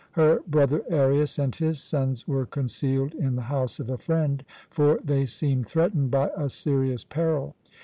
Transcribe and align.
Her 0.13 0.39
brother 0.47 0.81
Arius 0.89 1.37
and 1.37 1.53
his 1.55 1.79
sons 1.79 2.27
were 2.27 2.47
concealed 2.47 3.13
in 3.13 3.35
the 3.35 3.43
house 3.53 3.79
of 3.79 3.87
a 3.87 3.99
friend, 3.99 4.43
for 4.71 4.99
they 5.05 5.27
seemed 5.27 5.67
threatened 5.67 6.09
by 6.09 6.29
a 6.35 6.49
serious 6.49 7.03
peril. 7.03 7.55